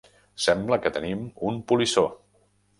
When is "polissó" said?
1.73-2.09